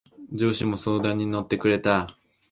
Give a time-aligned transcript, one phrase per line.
[0.31, 2.07] 上司も相談に乗ってくれた。